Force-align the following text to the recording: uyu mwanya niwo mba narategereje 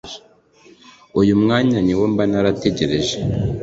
uyu 1.19 1.33
mwanya 1.41 1.77
niwo 1.81 2.05
mba 2.13 2.23
narategereje 2.31 3.17